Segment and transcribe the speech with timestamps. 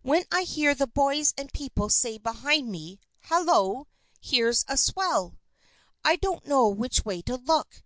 [0.00, 3.88] When I hear the boys and people say behind me, 'Hallo!
[4.22, 5.38] Here's a swell!'
[6.02, 7.82] I don't know which way to look.